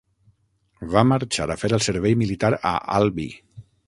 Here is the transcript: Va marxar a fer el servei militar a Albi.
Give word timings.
Va 0.95 1.03
marxar 1.09 1.45
a 1.53 1.57
fer 1.63 1.71
el 1.79 1.83
servei 1.89 2.15
militar 2.23 2.51
a 2.71 2.73
Albi. 3.01 3.27